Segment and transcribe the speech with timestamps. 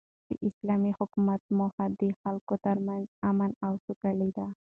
[0.29, 4.47] د اسلامي حکومت موخه د خلکو تر منځ امن او سوکالي ده.